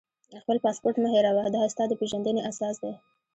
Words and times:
خپل 0.43 0.57
پاسپورټ 0.63 0.95
مه 1.03 1.09
هېروه، 1.13 1.43
دا 1.55 1.61
ستا 1.73 1.83
د 1.87 1.93
پېژندنې 1.99 2.41
اساس 2.49 2.75
دی. 2.83 2.91